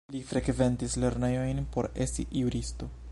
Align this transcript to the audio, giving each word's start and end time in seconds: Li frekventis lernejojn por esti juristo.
Li 0.13 0.19
frekventis 0.29 0.95
lernejojn 1.03 1.63
por 1.77 1.91
esti 2.07 2.27
juristo. 2.41 2.93